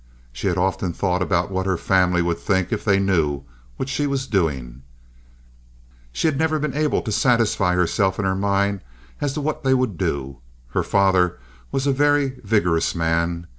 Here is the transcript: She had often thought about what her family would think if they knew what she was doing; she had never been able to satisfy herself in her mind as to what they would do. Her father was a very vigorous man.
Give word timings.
She 0.33 0.47
had 0.47 0.57
often 0.57 0.93
thought 0.93 1.21
about 1.21 1.51
what 1.51 1.67
her 1.67 1.77
family 1.77 2.23
would 2.23 2.39
think 2.39 2.71
if 2.73 2.83
they 2.83 2.97
knew 2.97 3.43
what 3.77 3.87
she 3.87 4.07
was 4.07 4.25
doing; 4.25 4.81
she 6.11 6.25
had 6.27 6.39
never 6.39 6.57
been 6.57 6.73
able 6.73 7.03
to 7.03 7.11
satisfy 7.11 7.75
herself 7.75 8.17
in 8.17 8.25
her 8.25 8.33
mind 8.35 8.81
as 9.19 9.33
to 9.33 9.41
what 9.41 9.63
they 9.63 9.75
would 9.75 9.99
do. 9.99 10.39
Her 10.69 10.81
father 10.81 11.37
was 11.71 11.85
a 11.85 11.93
very 11.93 12.41
vigorous 12.43 12.95
man. 12.95 13.45